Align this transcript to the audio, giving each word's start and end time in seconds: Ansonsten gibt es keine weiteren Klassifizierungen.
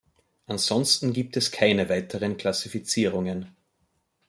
Ansonsten 0.47 1.13
gibt 1.13 1.37
es 1.37 1.51
keine 1.51 1.87
weiteren 1.87 2.35
Klassifizierungen. 2.35 3.55